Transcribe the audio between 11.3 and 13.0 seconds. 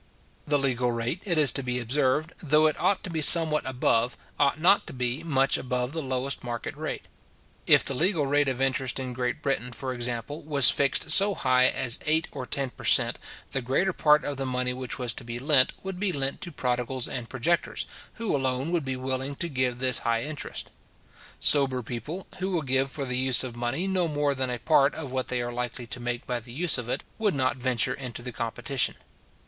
high as eight or ten per